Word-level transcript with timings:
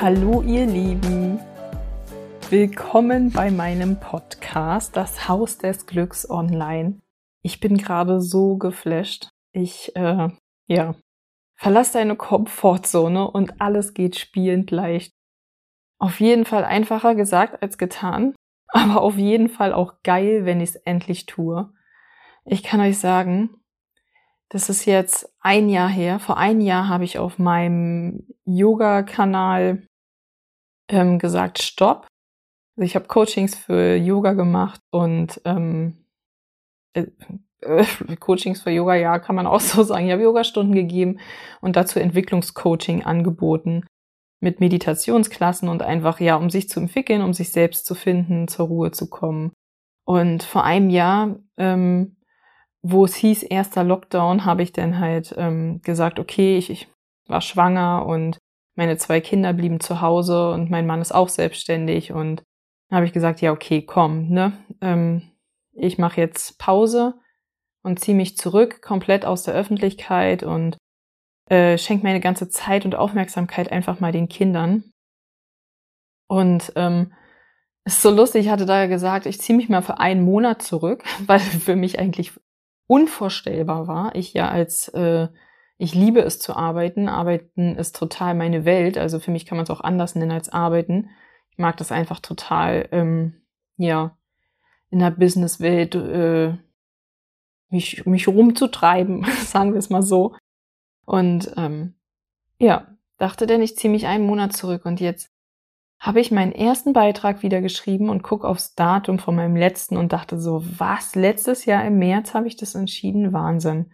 Hallo 0.00 0.40
ihr 0.40 0.64
Lieben. 0.64 1.38
Willkommen 2.48 3.30
bei 3.32 3.50
meinem 3.50 4.00
Podcast 4.00 4.96
Das 4.96 5.28
Haus 5.28 5.58
des 5.58 5.84
Glücks 5.84 6.30
online. 6.30 7.02
Ich 7.42 7.60
bin 7.60 7.76
gerade 7.76 8.22
so 8.22 8.56
geflasht. 8.56 9.28
Ich, 9.52 9.94
äh, 9.96 10.30
ja, 10.68 10.94
verlass 11.54 11.92
deine 11.92 12.16
Komfortzone 12.16 13.30
und 13.30 13.60
alles 13.60 13.92
geht 13.92 14.18
spielend 14.18 14.70
leicht. 14.70 15.12
Auf 15.98 16.18
jeden 16.18 16.46
Fall 16.46 16.64
einfacher 16.64 17.14
gesagt 17.14 17.62
als 17.62 17.76
getan 17.76 18.34
aber 18.68 19.02
auf 19.02 19.18
jeden 19.18 19.50
Fall 19.50 19.74
auch 19.74 20.00
geil, 20.02 20.46
wenn 20.46 20.62
ich 20.62 20.70
es 20.70 20.76
endlich 20.76 21.26
tue. 21.26 21.74
Ich 22.46 22.62
kann 22.62 22.80
euch 22.80 22.98
sagen, 22.98 23.50
das 24.48 24.70
ist 24.70 24.86
jetzt 24.86 25.30
ein 25.40 25.68
Jahr 25.68 25.90
her. 25.90 26.20
Vor 26.20 26.38
ein 26.38 26.62
Jahr 26.62 26.88
habe 26.88 27.04
ich 27.04 27.18
auf 27.18 27.38
meinem 27.38 28.26
Yoga-Kanal 28.46 29.86
ähm, 30.90 31.18
gesagt, 31.18 31.62
stopp. 31.62 32.06
Also 32.76 32.86
ich 32.86 32.94
habe 32.94 33.06
Coachings 33.06 33.54
für 33.54 33.96
Yoga 33.96 34.32
gemacht 34.32 34.80
und 34.90 35.40
ähm, 35.44 36.04
äh, 36.94 37.06
äh, 37.62 37.84
Coachings 38.20 38.62
für 38.62 38.70
Yoga, 38.70 38.94
ja, 38.94 39.18
kann 39.18 39.36
man 39.36 39.46
auch 39.46 39.60
so 39.60 39.82
sagen. 39.82 40.06
Ich 40.06 40.12
habe 40.12 40.22
Yogastunden 40.22 40.74
gegeben 40.74 41.18
und 41.60 41.76
dazu 41.76 41.98
Entwicklungscoaching 41.98 43.04
angeboten 43.04 43.84
mit 44.40 44.60
Meditationsklassen 44.60 45.68
und 45.68 45.82
einfach, 45.82 46.18
ja, 46.18 46.36
um 46.36 46.48
sich 46.48 46.68
zu 46.68 46.80
entwickeln, 46.80 47.22
um 47.22 47.34
sich 47.34 47.52
selbst 47.52 47.84
zu 47.84 47.94
finden, 47.94 48.48
zur 48.48 48.66
Ruhe 48.68 48.90
zu 48.90 49.08
kommen. 49.10 49.52
Und 50.06 50.42
vor 50.42 50.64
einem 50.64 50.88
Jahr, 50.88 51.36
ähm, 51.58 52.16
wo 52.82 53.04
es 53.04 53.14
hieß, 53.16 53.42
erster 53.42 53.84
Lockdown, 53.84 54.46
habe 54.46 54.62
ich 54.62 54.72
dann 54.72 54.98
halt 54.98 55.34
ähm, 55.36 55.82
gesagt, 55.82 56.18
okay, 56.18 56.56
ich, 56.56 56.70
ich 56.70 56.88
war 57.26 57.42
schwanger 57.42 58.06
und 58.06 58.38
meine 58.80 58.96
zwei 58.96 59.20
Kinder 59.20 59.52
blieben 59.52 59.78
zu 59.78 60.00
Hause 60.00 60.52
und 60.52 60.70
mein 60.70 60.86
Mann 60.86 61.02
ist 61.02 61.12
auch 61.12 61.28
selbstständig 61.28 62.12
und 62.12 62.42
dann 62.88 62.96
habe 62.96 63.04
ich 63.04 63.12
gesagt, 63.12 63.42
ja, 63.42 63.52
okay, 63.52 63.82
komm, 63.82 64.30
ne? 64.30 64.54
Ähm, 64.80 65.20
ich 65.72 65.98
mache 65.98 66.18
jetzt 66.18 66.58
Pause 66.58 67.12
und 67.82 68.00
ziehe 68.00 68.16
mich 68.16 68.38
zurück, 68.38 68.80
komplett 68.80 69.26
aus 69.26 69.42
der 69.42 69.52
Öffentlichkeit 69.52 70.44
und 70.44 70.78
äh, 71.50 71.76
schenke 71.76 72.04
meine 72.04 72.20
ganze 72.20 72.48
Zeit 72.48 72.86
und 72.86 72.94
Aufmerksamkeit 72.94 73.70
einfach 73.70 74.00
mal 74.00 74.12
den 74.12 74.30
Kindern. 74.30 74.84
Und 76.26 76.72
ähm, 76.74 77.12
ist 77.84 78.00
so 78.00 78.08
lustig, 78.08 78.46
ich 78.46 78.50
hatte 78.50 78.64
da 78.64 78.86
gesagt, 78.86 79.26
ich 79.26 79.42
ziehe 79.42 79.58
mich 79.58 79.68
mal 79.68 79.82
für 79.82 79.98
einen 79.98 80.24
Monat 80.24 80.62
zurück, 80.62 81.04
weil 81.26 81.40
für 81.40 81.76
mich 81.76 81.98
eigentlich 81.98 82.32
unvorstellbar 82.86 83.88
war. 83.88 84.14
Ich 84.14 84.32
ja 84.32 84.48
als, 84.48 84.88
äh, 84.88 85.28
ich 85.80 85.94
liebe 85.94 86.20
es 86.20 86.38
zu 86.38 86.54
arbeiten. 86.54 87.08
Arbeiten 87.08 87.74
ist 87.76 87.96
total 87.96 88.34
meine 88.34 88.66
Welt. 88.66 88.98
Also 88.98 89.18
für 89.18 89.30
mich 89.30 89.46
kann 89.46 89.56
man 89.56 89.62
es 89.64 89.70
auch 89.70 89.80
anders 89.80 90.14
nennen 90.14 90.30
als 90.30 90.50
arbeiten. 90.50 91.08
Ich 91.50 91.56
mag 91.56 91.78
das 91.78 91.90
einfach 91.90 92.20
total, 92.20 92.86
ähm, 92.92 93.40
ja, 93.78 94.14
in 94.90 94.98
der 94.98 95.10
Businesswelt 95.10 95.94
äh, 95.94 96.54
mich, 97.70 98.04
mich 98.04 98.28
rumzutreiben, 98.28 99.24
sagen 99.46 99.72
wir 99.72 99.78
es 99.78 99.88
mal 99.88 100.02
so. 100.02 100.36
Und 101.06 101.50
ähm, 101.56 101.94
ja, 102.58 102.86
dachte 103.16 103.46
denn, 103.46 103.62
ich 103.62 103.76
ziehe 103.76 103.90
mich 103.90 104.06
einen 104.06 104.26
Monat 104.26 104.52
zurück 104.52 104.84
und 104.84 105.00
jetzt 105.00 105.30
habe 105.98 106.20
ich 106.20 106.30
meinen 106.30 106.52
ersten 106.52 106.92
Beitrag 106.92 107.42
wieder 107.42 107.62
geschrieben 107.62 108.10
und 108.10 108.22
gucke 108.22 108.46
aufs 108.46 108.74
Datum 108.74 109.18
von 109.18 109.34
meinem 109.34 109.56
letzten 109.56 109.96
und 109.96 110.12
dachte 110.12 110.38
so, 110.38 110.62
was, 110.78 111.14
letztes 111.14 111.64
Jahr 111.64 111.86
im 111.86 111.98
März 111.98 112.34
habe 112.34 112.48
ich 112.48 112.56
das 112.56 112.74
entschieden? 112.74 113.32
Wahnsinn. 113.32 113.90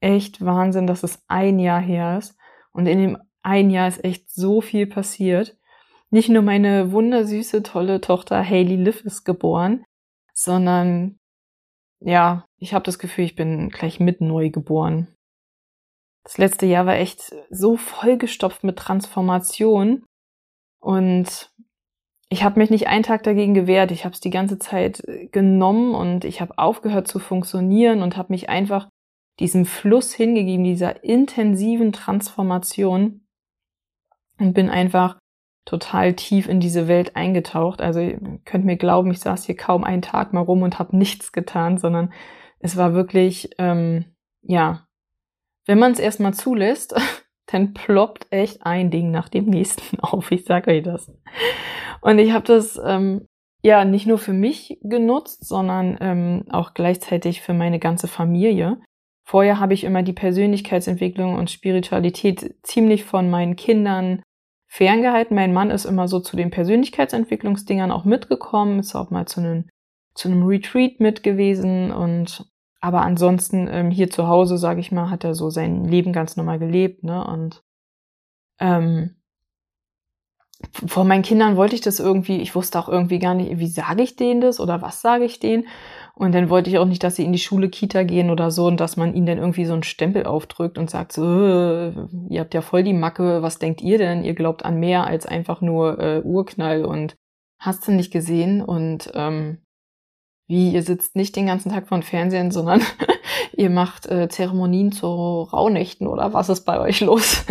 Echt 0.00 0.44
Wahnsinn, 0.44 0.86
dass 0.86 1.02
es 1.02 1.22
ein 1.28 1.58
Jahr 1.58 1.80
her 1.80 2.18
ist. 2.18 2.36
Und 2.72 2.86
in 2.86 2.98
dem 2.98 3.18
ein 3.42 3.70
Jahr 3.70 3.88
ist 3.88 4.04
echt 4.04 4.30
so 4.30 4.60
viel 4.60 4.86
passiert. 4.86 5.56
Nicht 6.10 6.28
nur 6.28 6.42
meine 6.42 6.92
wundersüße, 6.92 7.62
tolle 7.62 8.00
Tochter 8.00 8.44
Hailey 8.44 8.76
Liv 8.76 9.04
ist 9.04 9.24
geboren, 9.24 9.84
sondern 10.32 11.18
ja, 12.00 12.44
ich 12.58 12.74
habe 12.74 12.84
das 12.84 12.98
Gefühl, 12.98 13.24
ich 13.24 13.36
bin 13.36 13.70
gleich 13.70 14.00
mit 14.00 14.20
neu 14.20 14.50
geboren. 14.50 15.08
Das 16.24 16.38
letzte 16.38 16.66
Jahr 16.66 16.86
war 16.86 16.96
echt 16.96 17.32
so 17.50 17.76
vollgestopft 17.76 18.64
mit 18.64 18.76
Transformation 18.76 20.04
und 20.80 21.52
ich 22.28 22.42
habe 22.42 22.58
mich 22.58 22.70
nicht 22.70 22.88
einen 22.88 23.04
Tag 23.04 23.22
dagegen 23.22 23.54
gewehrt. 23.54 23.92
Ich 23.92 24.04
habe 24.04 24.12
es 24.12 24.20
die 24.20 24.30
ganze 24.30 24.58
Zeit 24.58 25.02
genommen 25.30 25.94
und 25.94 26.24
ich 26.24 26.40
habe 26.40 26.58
aufgehört 26.58 27.06
zu 27.06 27.20
funktionieren 27.20 28.02
und 28.02 28.16
habe 28.16 28.32
mich 28.32 28.48
einfach 28.48 28.88
diesem 29.40 29.66
Fluss 29.66 30.14
hingegeben, 30.14 30.64
dieser 30.64 31.04
intensiven 31.04 31.92
Transformation 31.92 33.26
und 34.38 34.54
bin 34.54 34.70
einfach 34.70 35.18
total 35.64 36.14
tief 36.14 36.48
in 36.48 36.60
diese 36.60 36.88
Welt 36.88 37.16
eingetaucht. 37.16 37.80
Also 37.80 38.00
ihr 38.00 38.18
könnt 38.44 38.64
mir 38.64 38.76
glauben, 38.76 39.10
ich 39.10 39.20
saß 39.20 39.44
hier 39.44 39.56
kaum 39.56 39.84
einen 39.84 40.02
Tag 40.02 40.32
mal 40.32 40.40
rum 40.40 40.62
und 40.62 40.78
habe 40.78 40.96
nichts 40.96 41.32
getan, 41.32 41.76
sondern 41.76 42.12
es 42.60 42.76
war 42.76 42.94
wirklich, 42.94 43.50
ähm, 43.58 44.06
ja, 44.42 44.86
wenn 45.66 45.78
man 45.78 45.92
es 45.92 45.98
erstmal 45.98 46.32
zulässt, 46.32 46.94
dann 47.46 47.74
ploppt 47.74 48.28
echt 48.30 48.64
ein 48.64 48.90
Ding 48.90 49.10
nach 49.10 49.28
dem 49.28 49.46
nächsten 49.46 50.00
auf. 50.00 50.30
Ich 50.30 50.44
sage 50.44 50.70
euch 50.70 50.82
das. 50.82 51.12
Und 52.00 52.18
ich 52.18 52.32
habe 52.32 52.46
das 52.46 52.80
ähm, 52.84 53.26
ja 53.62 53.84
nicht 53.84 54.06
nur 54.06 54.18
für 54.18 54.32
mich 54.32 54.78
genutzt, 54.82 55.46
sondern 55.46 55.98
ähm, 56.00 56.44
auch 56.50 56.74
gleichzeitig 56.74 57.42
für 57.42 57.54
meine 57.54 57.80
ganze 57.80 58.06
Familie. 58.06 58.80
Vorher 59.28 59.58
habe 59.58 59.74
ich 59.74 59.82
immer 59.82 60.04
die 60.04 60.12
Persönlichkeitsentwicklung 60.12 61.34
und 61.34 61.50
Spiritualität 61.50 62.54
ziemlich 62.62 63.04
von 63.04 63.28
meinen 63.28 63.56
Kindern 63.56 64.22
ferngehalten. 64.68 65.34
Mein 65.34 65.52
Mann 65.52 65.70
ist 65.72 65.84
immer 65.84 66.06
so 66.06 66.20
zu 66.20 66.36
den 66.36 66.52
Persönlichkeitsentwicklungsdingern 66.52 67.90
auch 67.90 68.04
mitgekommen, 68.04 68.78
ist 68.78 68.94
auch 68.94 69.10
mal 69.10 69.26
zu 69.26 69.40
einem, 69.40 69.68
zu 70.14 70.28
einem 70.28 70.44
Retreat 70.44 71.00
mit 71.00 71.24
gewesen 71.24 71.90
und 71.90 72.46
aber 72.80 73.00
ansonsten 73.02 73.66
ähm, 73.68 73.90
hier 73.90 74.10
zu 74.10 74.28
Hause, 74.28 74.58
sage 74.58 74.78
ich 74.78 74.92
mal, 74.92 75.10
hat 75.10 75.24
er 75.24 75.34
so 75.34 75.50
sein 75.50 75.84
Leben 75.84 76.12
ganz 76.12 76.36
normal 76.36 76.60
gelebt, 76.60 77.02
ne? 77.02 77.26
Und 77.26 77.64
ähm, 78.60 79.16
vor 80.86 81.04
meinen 81.04 81.22
Kindern 81.22 81.56
wollte 81.56 81.74
ich 81.74 81.80
das 81.80 81.98
irgendwie, 81.98 82.40
ich 82.40 82.54
wusste 82.54 82.78
auch 82.78 82.88
irgendwie 82.88 83.18
gar 83.18 83.34
nicht, 83.34 83.58
wie 83.58 83.66
sage 83.66 84.04
ich 84.04 84.14
denen 84.14 84.40
das 84.40 84.60
oder 84.60 84.82
was 84.82 85.00
sage 85.00 85.24
ich 85.24 85.40
denen. 85.40 85.66
Und 86.18 86.34
dann 86.34 86.48
wollte 86.48 86.70
ich 86.70 86.78
auch 86.78 86.86
nicht, 86.86 87.04
dass 87.04 87.16
sie 87.16 87.24
in 87.24 87.32
die 87.32 87.38
Schule, 87.38 87.68
Kita 87.68 88.02
gehen 88.02 88.30
oder 88.30 88.50
so 88.50 88.66
und 88.66 88.80
dass 88.80 88.96
man 88.96 89.12
ihnen 89.14 89.26
dann 89.26 89.36
irgendwie 89.36 89.66
so 89.66 89.74
einen 89.74 89.82
Stempel 89.82 90.24
aufdrückt 90.24 90.78
und 90.78 90.88
sagt, 90.88 91.12
so, 91.12 91.22
äh, 91.22 91.92
ihr 92.30 92.40
habt 92.40 92.54
ja 92.54 92.62
voll 92.62 92.82
die 92.82 92.94
Macke, 92.94 93.42
was 93.42 93.58
denkt 93.58 93.82
ihr 93.82 93.98
denn? 93.98 94.24
Ihr 94.24 94.34
glaubt 94.34 94.64
an 94.64 94.80
mehr 94.80 95.06
als 95.06 95.26
einfach 95.26 95.60
nur 95.60 95.98
äh, 95.98 96.22
Urknall 96.24 96.86
und 96.86 97.16
hast 97.58 97.86
du 97.86 97.92
nicht 97.92 98.10
gesehen. 98.12 98.62
Und 98.62 99.10
ähm, 99.14 99.58
wie 100.48 100.70
ihr 100.70 100.82
sitzt 100.82 101.16
nicht 101.16 101.36
den 101.36 101.48
ganzen 101.48 101.70
Tag 101.70 101.86
vor 101.86 101.98
dem 101.98 102.02
Fernsehen, 102.02 102.50
sondern 102.50 102.80
ihr 103.54 103.68
macht 103.68 104.06
äh, 104.06 104.30
Zeremonien 104.30 104.92
zu 104.92 105.06
Rauhnächten 105.06 106.06
oder 106.06 106.32
was 106.32 106.48
ist 106.48 106.64
bei 106.64 106.80
euch 106.80 107.02
los? 107.02 107.44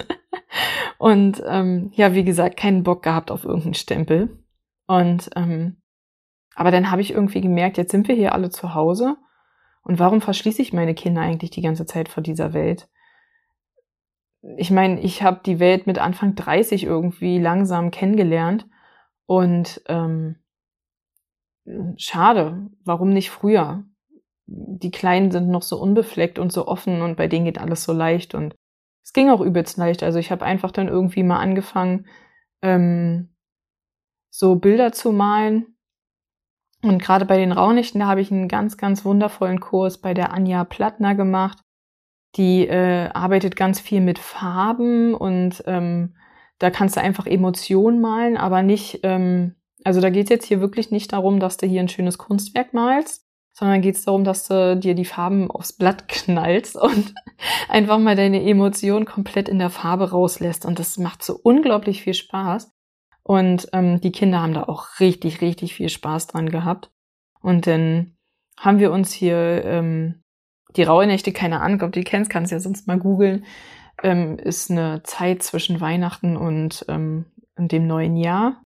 und 0.97 1.43
ähm, 1.45 1.91
ja, 1.93 2.15
wie 2.15 2.23
gesagt, 2.23 2.57
keinen 2.57 2.81
Bock 2.81 3.03
gehabt 3.03 3.29
auf 3.29 3.45
irgendeinen 3.45 3.75
Stempel. 3.75 4.43
Und 4.87 5.29
ähm, 5.35 5.77
aber 6.55 6.71
dann 6.71 6.89
habe 6.89 7.01
ich 7.01 7.11
irgendwie 7.11 7.41
gemerkt, 7.41 7.77
jetzt 7.77 7.91
sind 7.91 8.07
wir 8.07 8.15
hier 8.15 8.33
alle 8.33 8.49
zu 8.49 8.73
Hause 8.73 9.17
und 9.83 9.99
warum 9.99 10.21
verschließe 10.21 10.61
ich 10.61 10.73
meine 10.73 10.95
Kinder 10.95 11.21
eigentlich 11.21 11.51
die 11.51 11.61
ganze 11.61 11.85
Zeit 11.85 12.09
vor 12.09 12.23
dieser 12.23 12.53
Welt? 12.53 12.89
Ich 14.57 14.71
meine, 14.71 14.99
ich 15.01 15.21
habe 15.21 15.41
die 15.45 15.59
Welt 15.59 15.85
mit 15.85 15.99
Anfang 15.99 16.35
30 16.35 16.83
irgendwie 16.83 17.39
langsam 17.39 17.91
kennengelernt 17.91 18.67
und 19.25 19.81
ähm, 19.87 20.37
schade, 21.97 22.67
warum 22.83 23.09
nicht 23.09 23.31
früher? 23.31 23.83
Die 24.47 24.91
Kleinen 24.91 25.31
sind 25.31 25.49
noch 25.49 25.63
so 25.63 25.79
unbefleckt 25.79 26.39
und 26.39 26.51
so 26.51 26.67
offen 26.67 27.01
und 27.01 27.17
bei 27.17 27.27
denen 27.27 27.45
geht 27.45 27.59
alles 27.59 27.83
so 27.83 27.91
leicht 27.91 28.33
und 28.33 28.55
es 29.03 29.13
ging 29.13 29.29
auch 29.29 29.41
übelst 29.41 29.77
leicht. 29.77 30.03
Also 30.03 30.19
ich 30.19 30.31
habe 30.31 30.45
einfach 30.45 30.71
dann 30.71 30.87
irgendwie 30.87 31.23
mal 31.23 31.39
angefangen, 31.39 32.07
ähm, 32.61 33.35
so 34.29 34.55
Bilder 34.55 34.91
zu 34.91 35.11
malen 35.11 35.74
Und 36.85 37.01
gerade 37.01 37.25
bei 37.25 37.37
den 37.37 37.51
Raunichten, 37.51 37.99
da 37.99 38.05
habe 38.05 38.21
ich 38.21 38.31
einen 38.31 38.47
ganz, 38.47 38.77
ganz 38.77 39.03
wundervollen 39.05 39.59
Kurs 39.59 39.97
bei 39.97 40.13
der 40.13 40.31
Anja 40.31 40.63
Plattner 40.65 41.15
gemacht. 41.15 41.57
Die 42.35 42.67
äh, 42.67 43.09
arbeitet 43.13 43.55
ganz 43.55 43.79
viel 43.79 44.01
mit 44.01 44.19
Farben 44.19 45.15
und 45.15 45.63
ähm, 45.65 46.15
da 46.59 46.69
kannst 46.69 46.95
du 46.95 47.01
einfach 47.01 47.25
Emotionen 47.25 48.01
malen, 48.01 48.37
aber 48.37 48.61
nicht, 48.61 48.99
ähm, 49.03 49.55
also 49.83 49.99
da 49.99 50.09
geht 50.09 50.25
es 50.25 50.29
jetzt 50.29 50.45
hier 50.45 50.61
wirklich 50.61 50.91
nicht 50.91 51.11
darum, 51.11 51.39
dass 51.39 51.57
du 51.57 51.65
hier 51.65 51.79
ein 51.79 51.89
schönes 51.89 52.17
Kunstwerk 52.17 52.73
malst, 52.73 53.25
sondern 53.53 53.81
geht 53.81 53.95
es 53.95 54.03
darum, 54.03 54.23
dass 54.23 54.47
du 54.47 54.77
dir 54.77 54.95
die 54.95 55.05
Farben 55.05 55.49
aufs 55.49 55.73
Blatt 55.73 56.07
knallst 56.07 56.75
und 56.75 57.15
einfach 57.67 57.97
mal 57.97 58.15
deine 58.15 58.43
Emotionen 58.43 59.05
komplett 59.05 59.49
in 59.49 59.59
der 59.59 59.69
Farbe 59.69 60.11
rauslässt. 60.11 60.65
Und 60.65 60.77
das 60.77 60.97
macht 60.97 61.23
so 61.23 61.39
unglaublich 61.41 62.03
viel 62.03 62.13
Spaß. 62.13 62.74
Und 63.27 63.67
ähm, 63.73 63.99
die 64.01 64.11
Kinder 64.11 64.41
haben 64.41 64.53
da 64.53 64.63
auch 64.63 64.99
richtig, 64.99 65.41
richtig 65.41 65.73
viel 65.73 65.89
Spaß 65.89 66.27
dran 66.27 66.49
gehabt. 66.49 66.91
Und 67.41 67.65
dann 67.65 68.15
haben 68.57 68.77
wir 68.77 68.91
uns 68.91 69.11
hier 69.11 69.65
ähm, 69.65 70.21
die 70.75 70.83
Rauhnächte, 70.83 71.33
keine 71.33 71.61
Ahnung, 71.61 71.81
ob 71.81 71.91
du 71.91 71.99
die 71.99 72.03
kennst, 72.03 72.29
kannst 72.29 72.51
ja 72.51 72.59
sonst 72.59 72.87
mal 72.87 72.99
googeln, 72.99 73.45
ähm, 74.03 74.37
ist 74.37 74.69
eine 74.69 75.01
Zeit 75.03 75.41
zwischen 75.41 75.81
Weihnachten 75.81 76.37
und, 76.37 76.85
ähm, 76.87 77.25
dem 77.57 77.87
neuen 77.87 78.15
Jahr. 78.15 78.61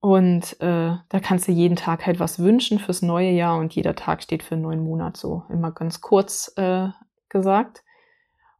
Und 0.00 0.60
äh, 0.60 0.96
da 1.08 1.20
kannst 1.20 1.48
du 1.48 1.52
jeden 1.52 1.76
Tag 1.76 2.06
halt 2.06 2.20
was 2.20 2.38
wünschen 2.38 2.78
fürs 2.78 3.02
neue 3.02 3.30
Jahr 3.30 3.58
und 3.58 3.74
jeder 3.74 3.94
Tag 3.94 4.22
steht 4.22 4.42
für 4.42 4.54
einen 4.54 4.62
neuen 4.62 4.84
Monat, 4.84 5.16
so 5.16 5.42
immer 5.50 5.72
ganz 5.72 6.00
kurz 6.00 6.52
äh, 6.56 6.88
gesagt. 7.28 7.84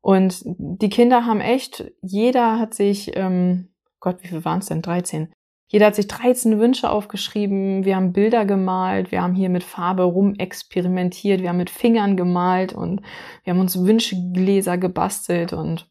Und 0.00 0.42
die 0.44 0.90
Kinder 0.90 1.24
haben 1.24 1.40
echt, 1.40 1.92
jeder 2.02 2.58
hat 2.58 2.74
sich, 2.74 3.16
ähm, 3.16 3.73
Gott, 4.04 4.22
wie 4.22 4.28
viel 4.28 4.44
waren 4.44 4.58
es 4.58 4.66
denn? 4.66 4.82
13. 4.82 5.32
Jeder 5.72 5.86
hat 5.86 5.94
sich 5.94 6.06
13 6.08 6.60
Wünsche 6.60 6.90
aufgeschrieben, 6.90 7.86
wir 7.86 7.96
haben 7.96 8.12
Bilder 8.12 8.44
gemalt, 8.44 9.10
wir 9.10 9.22
haben 9.22 9.34
hier 9.34 9.48
mit 9.48 9.64
Farbe 9.64 10.02
rumexperimentiert, 10.02 11.40
wir 11.40 11.48
haben 11.48 11.56
mit 11.56 11.70
Fingern 11.70 12.14
gemalt 12.14 12.74
und 12.74 13.00
wir 13.44 13.54
haben 13.54 13.60
uns 13.60 13.78
Wünschegläser 13.78 14.76
gebastelt 14.76 15.54
und 15.54 15.88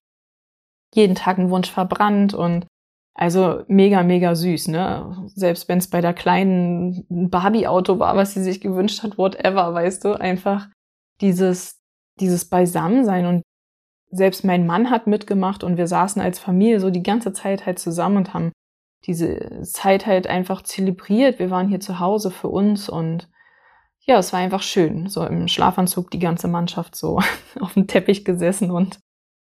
jeden 0.94 1.16
Tag 1.16 1.40
einen 1.40 1.50
Wunsch 1.50 1.72
verbrannt 1.72 2.36
und 2.36 2.68
also 3.16 3.64
mega, 3.68 4.04
mega 4.04 4.36
süß, 4.36 4.68
ne? 4.68 5.28
Selbst 5.34 5.68
wenn 5.68 5.80
es 5.80 5.90
bei 5.90 6.02
der 6.02 6.14
kleinen 6.14 7.08
Barbie-Auto 7.10 7.98
war, 7.98 8.16
was 8.16 8.36
sie 8.36 8.44
sich 8.44 8.62
gewünscht 8.62 9.02
hat, 9.02 9.18
whatever, 9.18 9.74
weißt 9.74 10.06
du, 10.06 10.14
einfach 10.14 10.70
dieses, 11.20 11.82
dieses 12.20 12.48
Beisammensein 12.48 13.26
und 13.26 13.42
selbst 14.14 14.44
mein 14.46 14.68
Mann 14.68 14.90
hat 14.92 15.08
mitgemacht 15.08 15.64
und 15.64 15.78
wir 15.78 15.88
saßen 15.88 16.22
als 16.22 16.38
Familie 16.40 16.80
so 16.80 16.92
die 16.92 17.04
ganze 17.04 17.34
Zeit 17.34 17.66
halt 17.66 17.80
zusammen 17.80 18.18
und 18.18 18.34
haben 18.34 18.52
diese 19.06 19.62
Zeit 19.64 20.06
halt 20.06 20.28
einfach 20.28 20.62
zelebriert. 20.62 21.40
Wir 21.40 21.50
waren 21.50 21.68
hier 21.68 21.80
zu 21.80 22.00
Hause 22.00 22.32
für 22.32 22.48
uns 22.48 22.90
und 22.90 23.30
ja, 24.06 24.18
es 24.18 24.32
war 24.32 24.40
einfach 24.40 24.62
schön. 24.62 25.08
So 25.08 25.26
im 25.26 25.48
Schlafanzug 25.48 26.12
die 26.12 26.20
ganze 26.20 26.48
Mannschaft 26.48 26.96
so 26.96 27.20
auf 27.60 27.74
dem 27.74 27.88
Teppich 27.88 28.24
gesessen 28.24 28.72
und 28.72 29.00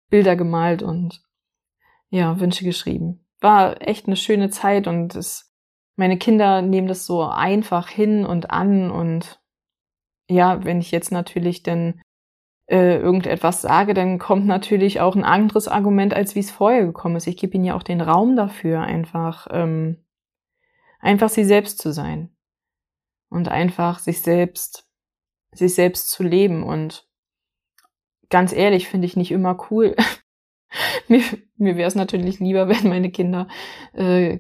Bilder 0.10 0.36
gemalt 0.36 0.84
und 0.84 1.22
ja, 2.10 2.40
Wünsche 2.40 2.66
geschrieben. 2.66 3.26
War 3.40 3.82
echt 3.88 4.08
eine 4.08 4.18
schöne 4.18 4.50
Zeit 4.50 4.88
und 4.88 5.16
es, 5.16 5.54
meine 5.96 6.18
Kinder 6.18 6.62
nehmen 6.62 6.88
das 6.88 7.06
so 7.06 7.24
einfach 7.24 7.88
hin 7.88 8.26
und 8.26 8.52
an 8.52 8.92
und 8.92 9.40
ja, 10.28 10.64
wenn 10.66 10.80
ich 10.80 10.92
jetzt 10.92 11.12
natürlich 11.12 11.64
denn 11.64 12.02
äh, 12.70 12.98
irgendetwas 12.98 13.62
sage, 13.62 13.94
dann 13.94 14.20
kommt 14.20 14.46
natürlich 14.46 15.02
auch 15.02 15.16
ein 15.16 15.24
anderes 15.24 15.68
Argument, 15.68 16.14
als 16.14 16.36
wie 16.36 16.40
es 16.40 16.52
vorher 16.52 16.86
gekommen 16.86 17.16
ist. 17.16 17.28
Ich 17.28 17.38
gebe 17.38 17.56
ihnen 17.56 17.66
ja 17.66 17.76
auch 17.76 17.84
den 17.84 18.00
Raum 18.00 18.36
dafür, 18.36 18.82
einfach, 18.82 19.48
ähm, 19.52 19.98
einfach 21.00 21.30
sie 21.30 21.46
selbst 21.46 21.80
zu 21.80 21.92
sein. 21.92 22.30
Und 23.32 23.50
einfach 23.50 24.00
sich 24.00 24.22
selbst, 24.22 24.88
sich 25.52 25.74
selbst 25.74 26.10
zu 26.10 26.24
leben. 26.24 26.64
Und 26.64 27.08
ganz 28.30 28.54
ehrlich, 28.54 28.88
finde 28.88 29.06
ich 29.06 29.16
nicht 29.16 29.32
immer 29.32 29.66
cool. 29.70 29.96
mir 31.08 31.24
mir 31.58 31.76
wäre 31.76 31.88
es 31.88 31.96
natürlich 31.96 32.40
lieber, 32.40 32.70
wenn 32.70 32.88
meine 32.90 33.12
Kinder 33.12 33.48
äh, 33.94 34.40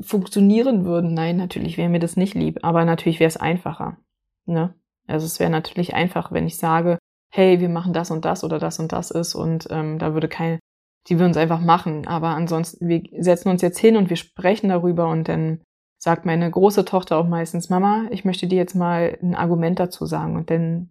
funktionieren 0.00 0.84
würden. 0.84 1.14
Nein, 1.14 1.36
natürlich 1.36 1.76
wäre 1.78 1.88
mir 1.88 2.00
das 2.00 2.16
nicht 2.16 2.34
lieb, 2.34 2.60
aber 2.62 2.84
natürlich 2.84 3.20
wäre 3.20 3.28
es 3.28 3.36
einfacher. 3.36 3.98
Ne? 4.46 4.74
Also 5.06 5.26
es 5.26 5.40
wäre 5.40 5.50
natürlich 5.50 5.94
einfach, 5.94 6.32
wenn 6.32 6.46
ich 6.46 6.56
sage, 6.56 6.98
hey, 7.34 7.58
wir 7.58 7.68
machen 7.68 7.92
das 7.92 8.12
und 8.12 8.24
das 8.24 8.44
oder 8.44 8.60
das 8.60 8.78
und 8.78 8.92
das 8.92 9.10
ist 9.10 9.34
und 9.34 9.66
ähm, 9.70 9.98
da 9.98 10.14
würde 10.14 10.28
kein, 10.28 10.60
die 11.08 11.18
würden 11.18 11.32
es 11.32 11.36
einfach 11.36 11.60
machen. 11.60 12.06
Aber 12.06 12.28
ansonsten, 12.28 12.86
wir 12.86 13.02
setzen 13.18 13.48
uns 13.48 13.60
jetzt 13.60 13.78
hin 13.80 13.96
und 13.96 14.08
wir 14.08 14.16
sprechen 14.16 14.68
darüber 14.68 15.08
und 15.08 15.26
dann 15.26 15.60
sagt 15.98 16.26
meine 16.26 16.48
große 16.48 16.84
Tochter 16.84 17.18
auch 17.18 17.26
meistens, 17.26 17.70
Mama, 17.70 18.06
ich 18.10 18.24
möchte 18.24 18.46
dir 18.46 18.58
jetzt 18.58 18.76
mal 18.76 19.18
ein 19.20 19.34
Argument 19.34 19.80
dazu 19.80 20.06
sagen. 20.06 20.36
Und 20.36 20.48
dann 20.48 20.90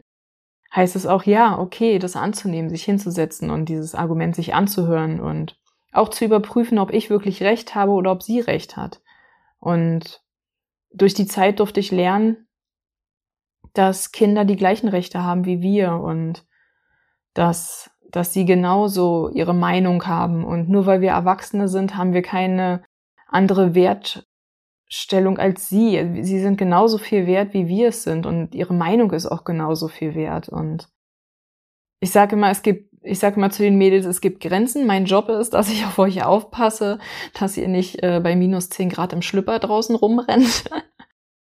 heißt 0.76 0.98
es 0.98 1.06
auch, 1.06 1.24
ja, 1.24 1.58
okay, 1.58 1.98
das 1.98 2.18
anzunehmen, 2.18 2.70
sich 2.70 2.84
hinzusetzen 2.84 3.50
und 3.50 3.70
dieses 3.70 3.96
Argument 3.96 4.36
sich 4.36 4.54
anzuhören 4.54 5.22
und 5.22 5.56
auch 5.94 6.10
zu 6.10 6.26
überprüfen, 6.26 6.78
ob 6.78 6.92
ich 6.92 7.10
wirklich 7.10 7.42
recht 7.42 7.74
habe 7.74 7.94
oder 7.94 8.12
ob 8.12 8.22
sie 8.22 8.42
recht 8.42 8.76
hat. 8.76 9.02
Und 9.60 10.22
durch 10.92 11.14
die 11.14 11.28
Zeit 11.28 11.62
durfte 11.62 11.80
ich 11.80 11.92
lernen, 11.92 12.48
dass 13.74 14.12
Kinder 14.12 14.46
die 14.46 14.56
gleichen 14.56 14.88
Rechte 14.88 15.24
haben 15.24 15.46
wie 15.46 15.62
wir 15.62 15.94
und 15.94 16.46
dass, 17.34 17.90
dass 18.12 18.32
sie 18.34 18.46
genauso 18.46 19.30
ihre 19.30 19.56
Meinung 19.56 20.06
haben. 20.06 20.46
Und 20.46 20.70
nur 20.70 20.86
weil 20.86 21.02
wir 21.02 21.12
Erwachsene 21.12 21.68
sind, 21.68 21.98
haben 21.98 22.14
wir 22.14 22.22
keine 22.22 22.84
andere 23.28 23.74
Wertstellung 23.74 25.40
als 25.40 25.68
sie. 25.70 26.22
Sie 26.22 26.40
sind 26.40 26.58
genauso 26.58 27.00
viel 27.00 27.26
wert, 27.26 27.54
wie 27.54 27.68
wir 27.68 27.90
es 27.90 28.04
sind. 28.04 28.28
Und 28.28 28.54
ihre 28.54 28.76
Meinung 28.76 29.12
ist 29.12 29.26
auch 29.26 29.44
genauso 29.44 29.88
viel 29.88 30.14
wert. 30.14 30.50
Und 30.50 30.88
ich 32.00 32.12
sage 32.12 32.36
immer, 32.36 32.52
es 32.52 32.62
gibt, 32.62 32.94
ich 33.02 33.18
sage 33.18 33.38
immer 33.38 33.50
zu 33.50 33.64
den 33.64 33.78
Mädels, 33.78 34.06
es 34.06 34.22
gibt 34.22 34.42
Grenzen. 34.42 34.86
Mein 34.86 35.06
Job 35.06 35.30
ist, 35.30 35.56
dass 35.56 35.72
ich 35.72 35.84
auf 35.84 35.98
euch 35.98 36.24
aufpasse, 36.24 37.00
dass 37.38 37.58
ihr 37.58 37.68
nicht 37.68 38.04
äh, 38.04 38.22
bei 38.24 38.36
minus 38.36 38.70
10 38.70 38.90
Grad 38.90 39.14
im 39.14 39.24
Schlüpper 39.24 39.58
draußen 39.58 39.96
rumrennt. 39.96 40.66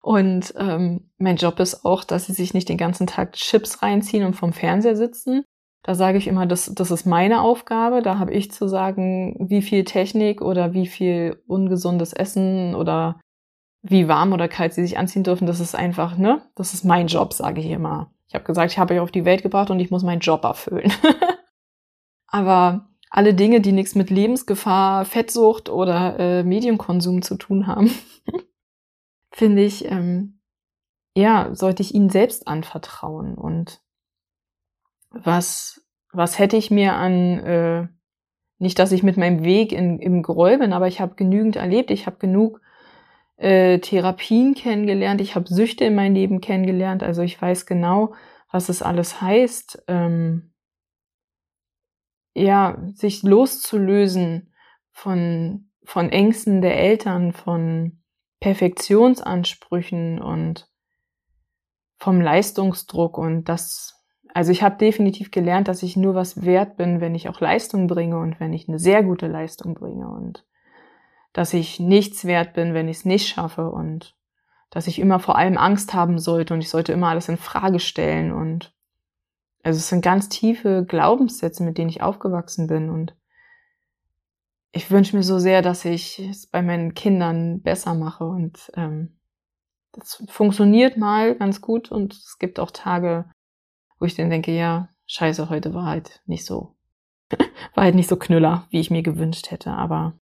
Und 0.06 0.54
ähm, 0.56 1.10
mein 1.18 1.34
Job 1.34 1.58
ist 1.58 1.84
auch, 1.84 2.04
dass 2.04 2.26
sie 2.26 2.32
sich 2.32 2.54
nicht 2.54 2.68
den 2.68 2.76
ganzen 2.78 3.08
Tag 3.08 3.32
Chips 3.32 3.82
reinziehen 3.82 4.24
und 4.24 4.34
vom 4.34 4.52
Fernseher 4.52 4.94
sitzen. 4.94 5.42
Da 5.82 5.96
sage 5.96 6.16
ich 6.16 6.28
immer, 6.28 6.46
das, 6.46 6.72
das 6.72 6.92
ist 6.92 7.06
meine 7.06 7.40
Aufgabe. 7.40 8.02
Da 8.02 8.16
habe 8.20 8.32
ich 8.32 8.52
zu 8.52 8.68
sagen, 8.68 9.34
wie 9.50 9.62
viel 9.62 9.82
Technik 9.82 10.42
oder 10.42 10.74
wie 10.74 10.86
viel 10.86 11.42
ungesundes 11.48 12.12
Essen 12.12 12.76
oder 12.76 13.20
wie 13.82 14.06
warm 14.06 14.32
oder 14.32 14.46
kalt 14.46 14.74
sie 14.74 14.82
sich 14.82 14.96
anziehen 14.96 15.24
dürfen. 15.24 15.48
Das 15.48 15.58
ist 15.58 15.74
einfach, 15.74 16.16
ne? 16.16 16.40
Das 16.54 16.72
ist 16.72 16.84
mein 16.84 17.08
Job, 17.08 17.32
sage 17.32 17.60
ich 17.60 17.66
immer. 17.66 18.12
Ich 18.28 18.36
habe 18.36 18.44
gesagt, 18.44 18.70
ich 18.70 18.78
habe 18.78 18.94
euch 18.94 19.00
auf 19.00 19.10
die 19.10 19.24
Welt 19.24 19.42
gebracht 19.42 19.70
und 19.70 19.80
ich 19.80 19.90
muss 19.90 20.04
meinen 20.04 20.20
Job 20.20 20.44
erfüllen. 20.44 20.92
Aber 22.28 22.90
alle 23.10 23.34
Dinge, 23.34 23.60
die 23.60 23.72
nichts 23.72 23.96
mit 23.96 24.10
Lebensgefahr, 24.10 25.04
Fettsucht 25.04 25.68
oder 25.68 26.16
äh, 26.20 26.44
Medienkonsum 26.44 27.22
zu 27.22 27.34
tun 27.34 27.66
haben, 27.66 27.90
finde 29.36 29.62
ich, 29.62 29.84
ähm, 29.84 30.40
ja, 31.14 31.54
sollte 31.54 31.82
ich 31.82 31.94
ihnen 31.94 32.08
selbst 32.08 32.48
anvertrauen. 32.48 33.34
Und 33.34 33.82
was, 35.10 35.86
was 36.10 36.38
hätte 36.38 36.56
ich 36.56 36.70
mir 36.70 36.94
an, 36.94 37.38
äh, 37.40 37.88
nicht, 38.58 38.78
dass 38.78 38.92
ich 38.92 39.02
mit 39.02 39.18
meinem 39.18 39.44
Weg 39.44 39.72
in, 39.72 39.98
im 39.98 40.22
Groll 40.22 40.56
bin, 40.56 40.72
aber 40.72 40.88
ich 40.88 41.02
habe 41.02 41.16
genügend 41.16 41.56
erlebt, 41.56 41.90
ich 41.90 42.06
habe 42.06 42.16
genug 42.16 42.62
äh, 43.36 43.78
Therapien 43.78 44.54
kennengelernt, 44.54 45.20
ich 45.20 45.34
habe 45.34 45.52
Süchte 45.52 45.84
in 45.84 45.94
meinem 45.94 46.14
Leben 46.14 46.40
kennengelernt, 46.40 47.02
also 47.02 47.20
ich 47.20 47.40
weiß 47.40 47.66
genau, 47.66 48.14
was 48.50 48.70
es 48.70 48.80
alles 48.80 49.20
heißt, 49.20 49.84
ähm, 49.88 50.54
ja, 52.32 52.78
sich 52.94 53.22
loszulösen 53.22 54.54
von, 54.92 55.68
von 55.84 56.08
Ängsten 56.08 56.62
der 56.62 56.78
Eltern, 56.78 57.34
von 57.34 58.00
Perfektionsansprüchen 58.46 60.22
und 60.22 60.68
vom 61.98 62.20
Leistungsdruck 62.20 63.18
und 63.18 63.48
das, 63.48 64.04
also 64.34 64.52
ich 64.52 64.62
habe 64.62 64.76
definitiv 64.76 65.32
gelernt, 65.32 65.66
dass 65.66 65.82
ich 65.82 65.96
nur 65.96 66.14
was 66.14 66.44
wert 66.44 66.76
bin, 66.76 67.00
wenn 67.00 67.16
ich 67.16 67.28
auch 67.28 67.40
Leistung 67.40 67.88
bringe 67.88 68.20
und 68.20 68.38
wenn 68.38 68.52
ich 68.52 68.68
eine 68.68 68.78
sehr 68.78 69.02
gute 69.02 69.26
Leistung 69.26 69.74
bringe 69.74 70.08
und 70.08 70.46
dass 71.32 71.54
ich 71.54 71.80
nichts 71.80 72.24
wert 72.24 72.52
bin, 72.52 72.72
wenn 72.72 72.86
ich 72.86 72.98
es 72.98 73.04
nicht 73.04 73.26
schaffe 73.26 73.68
und 73.68 74.14
dass 74.70 74.86
ich 74.86 75.00
immer 75.00 75.18
vor 75.18 75.34
allem 75.34 75.58
Angst 75.58 75.92
haben 75.92 76.20
sollte 76.20 76.54
und 76.54 76.60
ich 76.60 76.70
sollte 76.70 76.92
immer 76.92 77.08
alles 77.08 77.28
in 77.28 77.38
Frage 77.38 77.80
stellen 77.80 78.30
und 78.30 78.72
also 79.64 79.76
es 79.76 79.88
sind 79.88 80.02
ganz 80.02 80.28
tiefe 80.28 80.84
Glaubenssätze, 80.86 81.64
mit 81.64 81.78
denen 81.78 81.90
ich 81.90 82.00
aufgewachsen 82.00 82.68
bin 82.68 82.90
und 82.90 83.16
ich 84.76 84.90
wünsche 84.90 85.16
mir 85.16 85.22
so 85.22 85.38
sehr, 85.38 85.62
dass 85.62 85.84
ich 85.84 86.18
es 86.18 86.46
bei 86.46 86.60
meinen 86.60 86.92
Kindern 86.94 87.62
besser 87.62 87.94
mache 87.94 88.24
und 88.24 88.70
ähm, 88.74 89.18
das 89.92 90.22
funktioniert 90.28 90.98
mal 90.98 91.34
ganz 91.34 91.62
gut 91.62 91.90
und 91.90 92.12
es 92.12 92.36
gibt 92.38 92.60
auch 92.60 92.70
Tage, 92.70 93.30
wo 93.98 94.04
ich 94.04 94.14
dann 94.14 94.28
denke, 94.28 94.52
ja, 94.54 94.90
scheiße, 95.06 95.48
heute 95.48 95.72
war 95.72 95.86
halt 95.86 96.22
nicht 96.26 96.44
so, 96.44 96.76
war 97.74 97.84
halt 97.84 97.94
nicht 97.94 98.08
so 98.08 98.16
knüller, 98.16 98.66
wie 98.68 98.80
ich 98.80 98.90
mir 98.90 99.02
gewünscht 99.02 99.50
hätte, 99.50 99.70
aber 99.70 100.20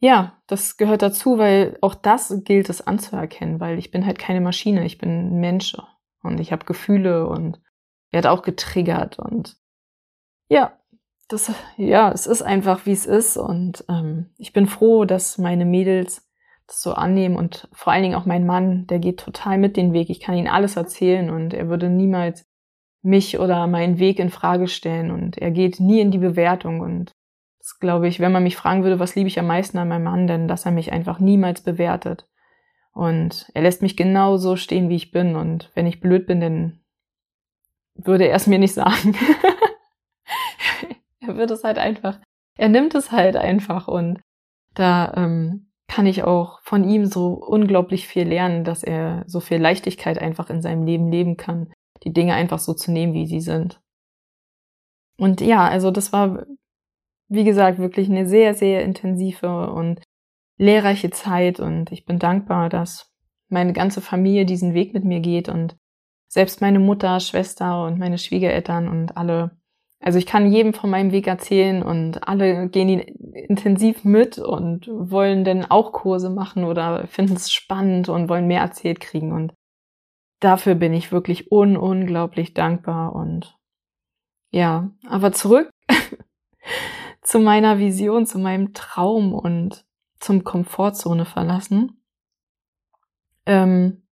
ja, 0.00 0.38
das 0.46 0.76
gehört 0.76 1.00
dazu, 1.00 1.38
weil 1.38 1.78
auch 1.80 1.94
das 1.94 2.42
gilt 2.44 2.68
es 2.68 2.86
anzuerkennen, 2.86 3.58
weil 3.58 3.78
ich 3.78 3.90
bin 3.90 4.04
halt 4.04 4.18
keine 4.18 4.42
Maschine, 4.42 4.84
ich 4.84 4.98
bin 4.98 5.28
ein 5.28 5.40
Mensch 5.40 5.74
und 6.22 6.38
ich 6.40 6.52
habe 6.52 6.66
Gefühle 6.66 7.26
und 7.26 7.62
werde 8.10 8.30
auch 8.30 8.42
getriggert 8.42 9.18
und 9.18 9.56
ja, 10.50 10.78
das, 11.28 11.52
ja, 11.76 12.10
es 12.12 12.26
ist 12.26 12.42
einfach, 12.42 12.86
wie 12.86 12.92
es 12.92 13.06
ist 13.06 13.36
und 13.36 13.84
ähm, 13.88 14.30
ich 14.36 14.52
bin 14.52 14.66
froh, 14.66 15.04
dass 15.04 15.38
meine 15.38 15.64
Mädels 15.64 16.28
das 16.66 16.82
so 16.82 16.92
annehmen 16.92 17.36
und 17.36 17.68
vor 17.72 17.92
allen 17.92 18.02
Dingen 18.02 18.14
auch 18.14 18.26
mein 18.26 18.46
Mann, 18.46 18.86
der 18.86 18.98
geht 18.98 19.20
total 19.20 19.58
mit 19.58 19.76
den 19.76 19.92
Weg. 19.92 20.08
Ich 20.10 20.20
kann 20.20 20.36
ihm 20.36 20.46
alles 20.46 20.76
erzählen 20.76 21.30
und 21.30 21.52
er 21.52 21.68
würde 21.68 21.90
niemals 21.90 22.46
mich 23.02 23.38
oder 23.38 23.66
meinen 23.66 23.98
Weg 23.98 24.18
in 24.18 24.30
Frage 24.30 24.66
stellen 24.66 25.10
und 25.10 25.36
er 25.38 25.50
geht 25.50 25.80
nie 25.80 26.00
in 26.00 26.10
die 26.10 26.18
Bewertung 26.18 26.80
und 26.80 27.12
das 27.58 27.78
glaube 27.78 28.08
ich, 28.08 28.20
wenn 28.20 28.32
man 28.32 28.42
mich 28.42 28.56
fragen 28.56 28.82
würde, 28.82 28.98
was 28.98 29.14
liebe 29.14 29.28
ich 29.28 29.38
am 29.38 29.46
meisten 29.46 29.78
an 29.78 29.88
meinem 29.88 30.04
Mann, 30.04 30.26
denn 30.26 30.48
dass 30.48 30.66
er 30.66 30.72
mich 30.72 30.92
einfach 30.92 31.18
niemals 31.18 31.62
bewertet. 31.62 32.26
Und 32.92 33.50
er 33.54 33.62
lässt 33.62 33.80
mich 33.80 33.96
genau 33.96 34.36
so 34.36 34.56
stehen, 34.56 34.90
wie 34.90 34.96
ich 34.96 35.10
bin. 35.10 35.34
Und 35.34 35.70
wenn 35.74 35.86
ich 35.86 36.00
blöd 36.00 36.26
bin, 36.26 36.40
dann 36.40 36.80
würde 37.94 38.28
er 38.28 38.36
es 38.36 38.46
mir 38.46 38.58
nicht 38.58 38.74
sagen. 38.74 39.16
er 41.28 41.36
wird 41.36 41.50
es 41.50 41.64
halt 41.64 41.78
einfach, 41.78 42.18
er 42.56 42.68
nimmt 42.68 42.94
es 42.94 43.12
halt 43.12 43.36
einfach. 43.36 43.88
Und 43.88 44.20
da 44.74 45.12
ähm, 45.16 45.70
kann 45.88 46.06
ich 46.06 46.24
auch 46.24 46.60
von 46.62 46.84
ihm 46.84 47.06
so 47.06 47.34
unglaublich 47.34 48.08
viel 48.08 48.26
lernen, 48.26 48.64
dass 48.64 48.82
er 48.82 49.24
so 49.26 49.40
viel 49.40 49.58
Leichtigkeit 49.58 50.18
einfach 50.18 50.50
in 50.50 50.62
seinem 50.62 50.84
Leben 50.84 51.10
leben 51.10 51.36
kann, 51.36 51.72
die 52.02 52.12
Dinge 52.12 52.34
einfach 52.34 52.58
so 52.58 52.74
zu 52.74 52.92
nehmen, 52.92 53.14
wie 53.14 53.26
sie 53.26 53.40
sind. 53.40 53.80
Und 55.16 55.40
ja, 55.40 55.68
also 55.68 55.90
das 55.90 56.12
war 56.12 56.44
wie 57.28 57.44
gesagt, 57.44 57.78
wirklich 57.78 58.08
eine 58.08 58.26
sehr, 58.26 58.54
sehr 58.54 58.82
intensive 58.82 59.70
und 59.70 60.02
lehrreiche 60.56 61.10
Zeit 61.10 61.60
und 61.60 61.90
ich 61.90 62.04
bin 62.04 62.18
dankbar, 62.18 62.68
dass 62.68 63.12
meine 63.48 63.72
ganze 63.72 64.00
Familie 64.00 64.46
diesen 64.46 64.74
Weg 64.74 64.94
mit 64.94 65.04
mir 65.04 65.20
geht 65.20 65.48
und 65.48 65.76
selbst 66.28 66.60
meine 66.60 66.80
Mutter, 66.80 67.20
Schwester 67.20 67.84
und 67.86 67.98
meine 67.98 68.18
Schwiegereltern 68.18 68.88
und 68.88 69.16
alle. 69.16 69.56
Also 70.04 70.18
ich 70.18 70.26
kann 70.26 70.52
jedem 70.52 70.74
von 70.74 70.90
meinem 70.90 71.12
Weg 71.12 71.26
erzählen 71.26 71.82
und 71.82 72.28
alle 72.28 72.68
gehen 72.68 72.90
ihn 72.90 73.00
intensiv 73.00 74.04
mit 74.04 74.36
und 74.36 74.86
wollen 74.86 75.44
dann 75.44 75.64
auch 75.64 75.92
Kurse 75.92 76.28
machen 76.28 76.64
oder 76.64 77.06
finden 77.06 77.36
es 77.36 77.50
spannend 77.50 78.10
und 78.10 78.28
wollen 78.28 78.46
mehr 78.46 78.60
erzählt 78.60 79.00
kriegen 79.00 79.32
und 79.32 79.54
dafür 80.40 80.74
bin 80.74 80.92
ich 80.92 81.10
wirklich 81.10 81.50
un 81.50 81.78
unglaublich 81.78 82.52
dankbar 82.52 83.14
und 83.14 83.56
ja, 84.50 84.90
aber 85.08 85.32
zurück 85.32 85.70
zu 87.22 87.38
meiner 87.38 87.78
Vision, 87.78 88.26
zu 88.26 88.38
meinem 88.38 88.74
Traum 88.74 89.32
und 89.32 89.86
zum 90.20 90.44
Komfortzone 90.44 91.24
verlassen. 91.24 92.04
Ähm, 93.46 94.03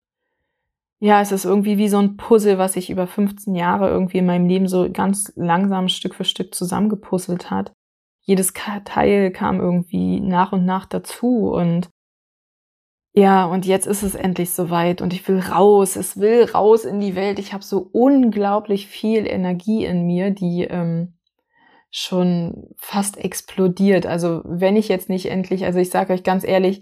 ja, 1.03 1.19
es 1.19 1.33
ist 1.33 1.43
irgendwie 1.43 1.77
wie 1.77 1.89
so 1.89 1.97
ein 1.97 2.15
Puzzle, 2.15 2.57
was 2.57 2.73
sich 2.73 2.89
über 2.89 3.07
15 3.07 3.55
Jahre 3.55 3.89
irgendwie 3.89 4.19
in 4.19 4.25
meinem 4.25 4.47
Leben 4.47 4.69
so 4.69 4.89
ganz 4.89 5.33
langsam 5.35 5.89
Stück 5.89 6.15
für 6.15 6.23
Stück 6.23 6.55
zusammengepuzzelt 6.55 7.51
hat. 7.51 7.73
Jedes 8.21 8.53
Teil 8.85 9.31
kam 9.31 9.59
irgendwie 9.59 10.21
nach 10.21 10.53
und 10.53 10.63
nach 10.63 10.85
dazu 10.85 11.51
und 11.51 11.89
ja, 13.11 13.43
und 13.43 13.65
jetzt 13.65 13.85
ist 13.85 14.01
es 14.01 14.15
endlich 14.15 14.51
soweit 14.51 15.01
und 15.01 15.11
ich 15.11 15.27
will 15.27 15.39
raus, 15.39 15.97
es 15.97 16.21
will 16.21 16.45
raus 16.45 16.85
in 16.85 17.01
die 17.01 17.15
Welt. 17.15 17.37
Ich 17.37 17.51
habe 17.51 17.65
so 17.65 17.89
unglaublich 17.91 18.87
viel 18.87 19.27
Energie 19.27 19.83
in 19.83 20.05
mir, 20.07 20.31
die 20.31 20.63
ähm, 20.63 21.17
schon 21.91 22.69
fast 22.77 23.17
explodiert. 23.17 24.05
Also 24.05 24.41
wenn 24.45 24.77
ich 24.77 24.87
jetzt 24.87 25.09
nicht 25.09 25.25
endlich, 25.25 25.65
also 25.65 25.79
ich 25.79 25.89
sage 25.89 26.13
euch 26.13 26.23
ganz 26.23 26.45
ehrlich, 26.45 26.81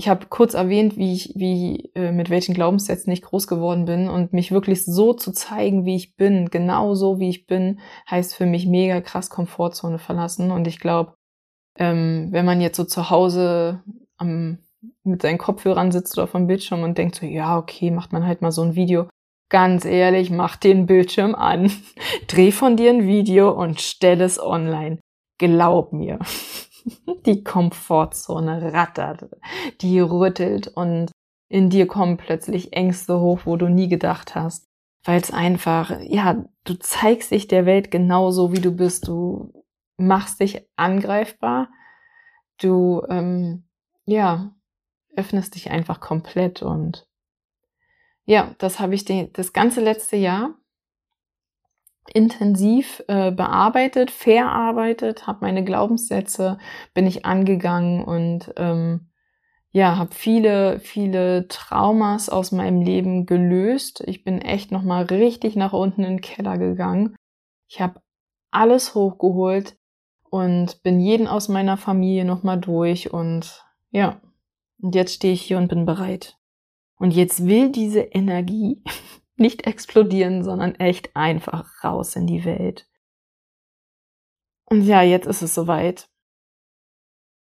ich 0.00 0.08
habe 0.08 0.26
kurz 0.30 0.54
erwähnt, 0.54 0.96
wie 0.96 1.12
ich, 1.12 1.34
wie 1.36 1.90
äh, 1.94 2.10
mit 2.10 2.30
welchen 2.30 2.54
Glaubenssätzen 2.54 3.12
ich 3.12 3.20
groß 3.20 3.46
geworden 3.46 3.84
bin 3.84 4.08
und 4.08 4.32
mich 4.32 4.50
wirklich 4.50 4.86
so 4.86 5.12
zu 5.12 5.30
zeigen, 5.30 5.84
wie 5.84 5.94
ich 5.94 6.16
bin, 6.16 6.48
genau 6.48 6.94
so 6.94 7.20
wie 7.20 7.28
ich 7.28 7.46
bin, 7.46 7.80
heißt 8.10 8.34
für 8.34 8.46
mich 8.46 8.66
mega 8.66 9.02
krass 9.02 9.28
Komfortzone 9.28 9.98
verlassen. 9.98 10.52
Und 10.52 10.66
ich 10.66 10.80
glaube, 10.80 11.12
ähm, 11.78 12.28
wenn 12.30 12.46
man 12.46 12.62
jetzt 12.62 12.78
so 12.78 12.84
zu 12.84 13.10
Hause 13.10 13.82
am, 14.16 14.58
mit 15.04 15.20
seinen 15.20 15.36
Kopfhörern 15.36 15.92
sitzt 15.92 16.16
oder 16.16 16.26
vom 16.26 16.46
Bildschirm 16.46 16.82
und 16.82 16.96
denkt 16.96 17.16
so, 17.16 17.26
ja, 17.26 17.58
okay, 17.58 17.90
macht 17.90 18.14
man 18.14 18.24
halt 18.24 18.40
mal 18.40 18.52
so 18.52 18.62
ein 18.62 18.76
Video, 18.76 19.06
Ganz 19.50 19.84
ehrlich, 19.84 20.30
mach 20.30 20.54
den 20.54 20.86
Bildschirm 20.86 21.34
an, 21.34 21.72
dreh 22.28 22.52
von 22.52 22.76
dir 22.76 22.90
ein 22.90 23.06
Video 23.06 23.50
und 23.50 23.80
stell 23.80 24.22
es 24.22 24.40
online. 24.40 25.00
Glaub 25.38 25.92
mir. 25.92 26.20
Die 27.26 27.44
Komfortzone 27.44 28.72
rattert, 28.72 29.28
die 29.80 30.00
rüttelt 30.00 30.68
und 30.68 31.10
in 31.48 31.68
dir 31.68 31.86
kommen 31.86 32.16
plötzlich 32.16 32.72
Ängste 32.72 33.20
hoch, 33.20 33.40
wo 33.44 33.56
du 33.56 33.68
nie 33.68 33.88
gedacht 33.88 34.34
hast. 34.34 34.68
Weil 35.04 35.20
es 35.20 35.32
einfach, 35.32 35.98
ja, 36.02 36.44
du 36.64 36.74
zeigst 36.74 37.30
dich 37.30 37.48
der 37.48 37.66
Welt 37.66 37.90
genauso, 37.90 38.52
wie 38.52 38.60
du 38.60 38.70
bist. 38.70 39.08
Du 39.08 39.52
machst 39.96 40.40
dich 40.40 40.66
angreifbar. 40.76 41.68
Du, 42.60 43.02
ähm, 43.08 43.64
ja, 44.04 44.54
öffnest 45.16 45.54
dich 45.54 45.70
einfach 45.70 46.00
komplett 46.00 46.62
und 46.62 47.06
ja, 48.24 48.54
das 48.58 48.78
habe 48.78 48.94
ich 48.94 49.04
die, 49.04 49.32
das 49.32 49.52
ganze 49.52 49.80
letzte 49.80 50.16
Jahr 50.16 50.59
intensiv 52.14 53.02
äh, 53.08 53.30
bearbeitet, 53.30 54.10
verarbeitet, 54.10 55.26
habe 55.26 55.38
meine 55.42 55.64
Glaubenssätze, 55.64 56.58
bin 56.94 57.06
ich 57.06 57.24
angegangen 57.24 58.04
und 58.04 58.52
ähm, 58.56 59.10
ja, 59.72 59.96
habe 59.96 60.14
viele, 60.14 60.80
viele 60.80 61.46
Traumas 61.48 62.28
aus 62.28 62.50
meinem 62.50 62.82
Leben 62.82 63.26
gelöst. 63.26 64.02
Ich 64.06 64.24
bin 64.24 64.40
echt 64.40 64.72
nochmal 64.72 65.04
richtig 65.04 65.54
nach 65.54 65.72
unten 65.72 66.02
in 66.02 66.16
den 66.16 66.20
Keller 66.20 66.58
gegangen. 66.58 67.14
Ich 67.68 67.80
habe 67.80 68.00
alles 68.50 68.94
hochgeholt 68.94 69.76
und 70.28 70.82
bin 70.82 70.98
jeden 71.00 71.28
aus 71.28 71.48
meiner 71.48 71.76
Familie 71.76 72.24
nochmal 72.24 72.58
durch 72.58 73.12
und 73.12 73.64
ja, 73.92 74.20
und 74.80 74.94
jetzt 74.94 75.14
stehe 75.14 75.34
ich 75.34 75.42
hier 75.42 75.58
und 75.58 75.68
bin 75.68 75.84
bereit. 75.84 76.36
Und 76.96 77.12
jetzt 77.12 77.46
will 77.46 77.70
diese 77.70 78.00
Energie 78.00 78.82
nicht 79.40 79.66
explodieren, 79.66 80.44
sondern 80.44 80.74
echt 80.76 81.16
einfach 81.16 81.82
raus 81.82 82.14
in 82.16 82.26
die 82.26 82.44
Welt. 82.44 82.86
Und 84.66 84.82
ja, 84.82 85.02
jetzt 85.02 85.26
ist 85.26 85.42
es 85.42 85.54
soweit. 85.54 86.08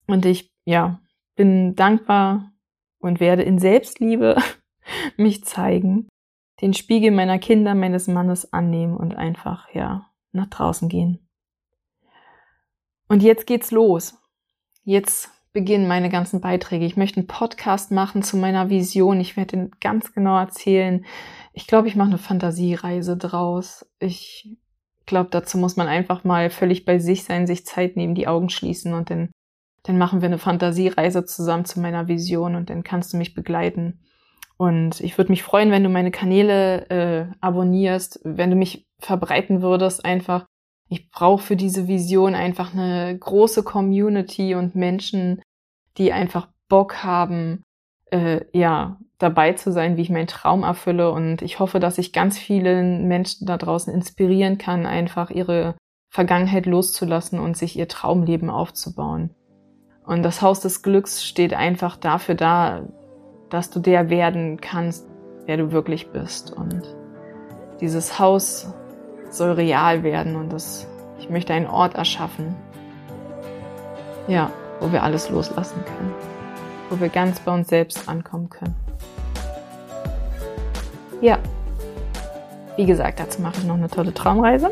Und 0.06 0.24
ich, 0.26 0.52
ja, 0.64 1.00
bin 1.34 1.74
dankbar 1.74 2.52
und 2.98 3.18
werde 3.20 3.42
in 3.42 3.58
Selbstliebe 3.58 4.36
mich 5.16 5.44
zeigen, 5.44 6.08
den 6.60 6.74
Spiegel 6.74 7.10
meiner 7.10 7.38
Kinder, 7.38 7.74
meines 7.74 8.06
Mannes 8.06 8.52
annehmen 8.52 8.96
und 8.96 9.14
einfach, 9.14 9.72
ja, 9.74 10.10
nach 10.32 10.46
draußen 10.46 10.88
gehen. 10.88 11.26
Und 13.08 13.22
jetzt 13.22 13.46
geht's 13.46 13.70
los. 13.70 14.16
Jetzt 14.84 15.30
beginnen 15.52 15.88
meine 15.88 16.10
ganzen 16.10 16.40
Beiträge. 16.40 16.84
Ich 16.84 16.96
möchte 16.96 17.18
einen 17.18 17.26
Podcast 17.26 17.90
machen 17.90 18.22
zu 18.22 18.36
meiner 18.36 18.70
Vision. 18.70 19.20
Ich 19.20 19.36
werde 19.36 19.56
den 19.56 19.70
ganz 19.80 20.12
genau 20.12 20.38
erzählen. 20.38 21.04
Ich 21.52 21.66
glaube, 21.66 21.88
ich 21.88 21.96
mache 21.96 22.08
eine 22.08 22.18
Fantasiereise 22.18 23.16
draus. 23.16 23.86
Ich 23.98 24.56
glaube, 25.06 25.30
dazu 25.30 25.58
muss 25.58 25.76
man 25.76 25.88
einfach 25.88 26.24
mal 26.24 26.50
völlig 26.50 26.84
bei 26.84 26.98
sich 26.98 27.24
sein, 27.24 27.46
sich 27.46 27.66
Zeit 27.66 27.96
nehmen, 27.96 28.14
die 28.14 28.28
Augen 28.28 28.48
schließen 28.48 28.94
und 28.94 29.10
dann, 29.10 29.30
dann 29.82 29.98
machen 29.98 30.20
wir 30.20 30.26
eine 30.26 30.38
Fantasiereise 30.38 31.24
zusammen 31.24 31.64
zu 31.64 31.80
meiner 31.80 32.06
Vision 32.06 32.54
und 32.54 32.70
dann 32.70 32.84
kannst 32.84 33.12
du 33.12 33.16
mich 33.16 33.34
begleiten. 33.34 34.00
Und 34.56 35.00
ich 35.00 35.16
würde 35.18 35.32
mich 35.32 35.42
freuen, 35.42 35.70
wenn 35.70 35.82
du 35.82 35.88
meine 35.88 36.10
Kanäle 36.10 36.86
äh, 36.90 37.26
abonnierst, 37.40 38.20
wenn 38.24 38.50
du 38.50 38.56
mich 38.56 38.86
verbreiten 39.00 39.62
würdest, 39.62 40.04
einfach 40.04 40.46
ich 40.90 41.08
brauche 41.10 41.42
für 41.42 41.56
diese 41.56 41.86
Vision 41.86 42.34
einfach 42.34 42.74
eine 42.74 43.16
große 43.16 43.62
Community 43.62 44.56
und 44.56 44.74
Menschen, 44.74 45.40
die 45.96 46.12
einfach 46.12 46.48
Bock 46.68 47.04
haben, 47.04 47.62
äh, 48.10 48.40
ja, 48.52 48.98
dabei 49.18 49.52
zu 49.52 49.70
sein, 49.70 49.96
wie 49.96 50.02
ich 50.02 50.10
meinen 50.10 50.26
Traum 50.26 50.64
erfülle. 50.64 51.12
Und 51.12 51.42
ich 51.42 51.60
hoffe, 51.60 51.78
dass 51.78 51.98
ich 51.98 52.12
ganz 52.12 52.38
vielen 52.38 53.06
Menschen 53.06 53.46
da 53.46 53.56
draußen 53.56 53.94
inspirieren 53.94 54.58
kann, 54.58 54.84
einfach 54.84 55.30
ihre 55.30 55.76
Vergangenheit 56.10 56.66
loszulassen 56.66 57.38
und 57.38 57.56
sich 57.56 57.78
ihr 57.78 57.86
Traumleben 57.86 58.50
aufzubauen. 58.50 59.30
Und 60.04 60.24
das 60.24 60.42
Haus 60.42 60.58
des 60.58 60.82
Glücks 60.82 61.24
steht 61.24 61.54
einfach 61.54 61.96
dafür 61.98 62.34
da, 62.34 62.82
dass 63.48 63.70
du 63.70 63.78
der 63.78 64.10
werden 64.10 64.60
kannst, 64.60 65.08
wer 65.46 65.56
du 65.56 65.70
wirklich 65.70 66.10
bist. 66.10 66.50
Und 66.50 66.96
dieses 67.80 68.18
Haus 68.18 68.74
soll 69.30 69.52
real 69.52 70.02
werden 70.02 70.36
und 70.36 70.52
das, 70.52 70.86
ich 71.18 71.30
möchte 71.30 71.54
einen 71.54 71.66
Ort 71.66 71.94
erschaffen, 71.94 72.54
ja, 74.28 74.50
wo 74.80 74.92
wir 74.92 75.02
alles 75.02 75.30
loslassen 75.30 75.82
können, 75.84 76.14
wo 76.90 77.00
wir 77.00 77.08
ganz 77.08 77.40
bei 77.40 77.52
uns 77.52 77.68
selbst 77.68 78.08
ankommen 78.08 78.50
können. 78.50 78.74
Ja, 81.20 81.38
wie 82.76 82.86
gesagt, 82.86 83.20
dazu 83.20 83.42
mache 83.42 83.58
ich 83.58 83.64
noch 83.64 83.74
eine 83.74 83.88
tolle 83.88 84.14
Traumreise. 84.14 84.70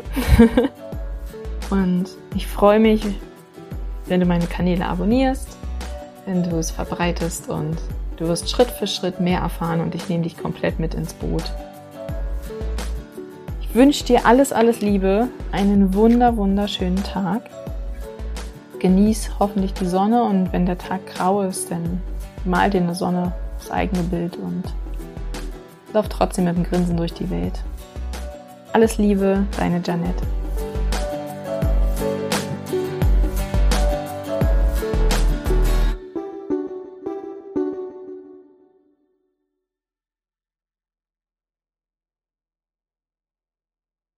und 1.69 2.05
ich 2.35 2.47
freue 2.47 2.79
mich, 2.79 3.05
wenn 4.07 4.19
du 4.19 4.25
meine 4.25 4.47
Kanäle 4.47 4.87
abonnierst, 4.87 5.57
wenn 6.25 6.41
du 6.41 6.57
es 6.57 6.71
verbreitest 6.71 7.49
und 7.49 7.77
du 8.17 8.27
wirst 8.27 8.49
Schritt 8.49 8.71
für 8.71 8.87
Schritt 8.87 9.19
mehr 9.19 9.41
erfahren 9.41 9.79
und 9.79 9.93
ich 9.93 10.09
nehme 10.09 10.23
dich 10.23 10.37
komplett 10.37 10.79
mit 10.79 10.95
ins 10.95 11.13
Boot. 11.13 11.43
Wünsche 13.71 14.03
dir 14.03 14.25
alles, 14.25 14.51
alles 14.51 14.81
Liebe, 14.81 15.27
einen 15.51 15.93
wunder, 15.93 16.35
wunderschönen 16.37 17.03
Tag. 17.03 17.43
Genieß 18.79 19.31
hoffentlich 19.37 19.75
die 19.75 19.85
Sonne 19.85 20.23
und 20.23 20.51
wenn 20.51 20.65
der 20.65 20.79
Tag 20.79 21.05
grau 21.05 21.43
ist, 21.43 21.69
dann 21.69 22.01
mal 22.45 22.71
dir 22.71 22.81
eine 22.81 22.95
Sonne 22.95 23.31
aufs 23.57 23.69
eigene 23.69 24.01
Bild 24.01 24.37
und 24.37 24.63
lauf 25.93 26.09
trotzdem 26.09 26.45
mit 26.45 26.55
dem 26.55 26.63
Grinsen 26.63 26.97
durch 26.97 27.13
die 27.13 27.29
Welt. 27.29 27.63
Alles 28.73 28.97
Liebe, 28.97 29.45
deine 29.55 29.79
Janette. 29.85 30.23